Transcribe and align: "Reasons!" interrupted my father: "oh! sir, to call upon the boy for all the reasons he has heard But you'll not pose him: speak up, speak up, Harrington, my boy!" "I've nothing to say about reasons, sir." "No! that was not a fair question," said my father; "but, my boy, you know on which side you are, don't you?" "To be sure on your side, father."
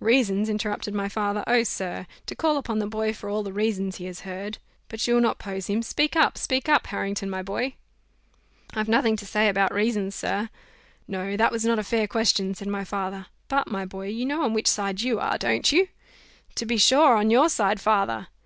"Reasons!" 0.00 0.48
interrupted 0.48 0.94
my 0.94 1.06
father: 1.06 1.44
"oh! 1.46 1.62
sir, 1.62 2.06
to 2.24 2.34
call 2.34 2.56
upon 2.56 2.78
the 2.78 2.86
boy 2.86 3.12
for 3.12 3.28
all 3.28 3.42
the 3.42 3.52
reasons 3.52 3.96
he 3.96 4.06
has 4.06 4.20
heard 4.20 4.56
But 4.88 5.06
you'll 5.06 5.20
not 5.20 5.38
pose 5.38 5.66
him: 5.66 5.82
speak 5.82 6.16
up, 6.16 6.38
speak 6.38 6.66
up, 6.66 6.86
Harrington, 6.86 7.28
my 7.28 7.42
boy!" 7.42 7.74
"I've 8.72 8.88
nothing 8.88 9.16
to 9.18 9.26
say 9.26 9.50
about 9.50 9.74
reasons, 9.74 10.14
sir." 10.14 10.48
"No! 11.06 11.36
that 11.36 11.52
was 11.52 11.66
not 11.66 11.78
a 11.78 11.84
fair 11.84 12.08
question," 12.08 12.54
said 12.54 12.68
my 12.68 12.84
father; 12.84 13.26
"but, 13.48 13.68
my 13.70 13.84
boy, 13.84 14.08
you 14.08 14.24
know 14.24 14.44
on 14.44 14.54
which 14.54 14.66
side 14.66 15.02
you 15.02 15.20
are, 15.20 15.36
don't 15.36 15.70
you?" 15.70 15.88
"To 16.54 16.64
be 16.64 16.78
sure 16.78 17.14
on 17.14 17.28
your 17.28 17.50
side, 17.50 17.78
father." 17.78 18.28